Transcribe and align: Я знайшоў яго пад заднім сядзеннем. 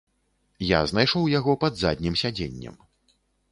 Я 0.67 0.79
знайшоў 0.91 1.29
яго 1.33 1.55
пад 1.65 1.73
заднім 1.83 2.19
сядзеннем. 2.25 2.75